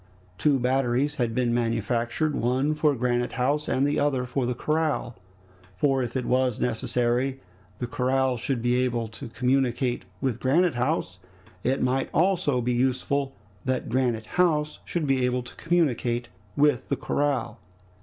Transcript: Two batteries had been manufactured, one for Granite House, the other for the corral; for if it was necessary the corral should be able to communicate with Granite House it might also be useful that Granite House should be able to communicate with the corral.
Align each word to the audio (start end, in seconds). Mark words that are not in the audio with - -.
Two 0.39 0.57
batteries 0.59 1.17
had 1.21 1.35
been 1.35 1.53
manufactured, 1.53 2.33
one 2.33 2.73
for 2.73 2.95
Granite 2.95 3.33
House, 3.33 3.67
the 3.67 3.99
other 3.99 4.25
for 4.25 4.47
the 4.47 4.55
corral; 4.55 5.15
for 5.77 6.01
if 6.01 6.15
it 6.17 6.25
was 6.25 6.59
necessary 6.59 7.39
the 7.77 7.85
corral 7.85 8.35
should 8.35 8.63
be 8.63 8.83
able 8.83 9.07
to 9.09 9.27
communicate 9.27 10.05
with 10.19 10.39
Granite 10.39 10.73
House 10.73 11.19
it 11.63 11.83
might 11.83 12.09
also 12.15 12.61
be 12.61 12.73
useful 12.73 13.35
that 13.63 13.89
Granite 13.89 14.25
House 14.41 14.79
should 14.85 15.05
be 15.05 15.23
able 15.23 15.43
to 15.43 15.53
communicate 15.55 16.29
with 16.55 16.89
the 16.89 16.97
corral. 16.97 17.59